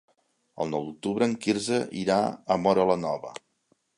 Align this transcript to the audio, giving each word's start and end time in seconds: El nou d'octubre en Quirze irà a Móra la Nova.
El 0.63 0.71
nou 0.75 0.85
d'octubre 0.87 1.27
en 1.31 1.35
Quirze 1.43 1.77
irà 2.05 2.17
a 2.55 2.59
Móra 2.65 2.87
la 2.93 2.99
Nova. 3.07 3.37